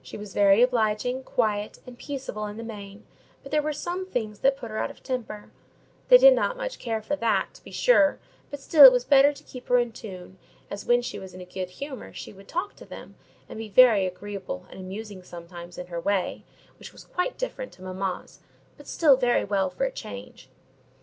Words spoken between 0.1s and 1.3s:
was very obliging,